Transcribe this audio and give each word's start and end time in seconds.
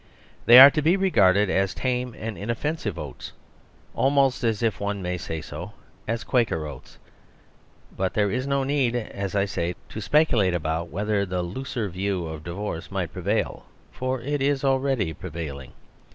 They 0.47 0.57
are 0.57 0.71
to 0.71 0.81
be 0.81 0.97
regarded 0.97 1.47
as 1.51 1.75
tame 1.75 2.15
and 2.17 2.35
inoffensive 2.35 2.97
oats;^ 2.97 3.33
almost, 3.93 4.43
if 4.43 4.79
one 4.79 5.03
may 5.03 5.15
say 5.15 5.41
so, 5.41 5.73
as 6.07 6.23
Quaker 6.23 6.65
oats. 6.65 6.97
But 7.95 8.15
there 8.15 8.31
is 8.31 8.47
no 8.47 8.63
need, 8.63 8.95
as 8.95 9.35
I 9.35 9.45
say, 9.45 9.75
to 9.89 10.01
speculate 10.01 10.55
about 10.55 10.89
whether 10.89 11.23
the 11.23 11.43
looser 11.43 11.87
view 11.87 12.25
of 12.25 12.43
divorce 12.43 12.89
might 12.89 13.13
prevail; 13.13 13.67
for 13.91 14.19
it 14.21 14.41
is 14.41 14.63
already 14.63 15.13
prevailing. 15.13 15.71